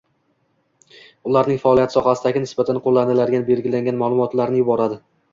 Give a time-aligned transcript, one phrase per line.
[1.31, 4.99] ularning faoliyati sohasiga nisbatan qo‘llaniladigan belgilangan ma’lumotlarni yuboradi;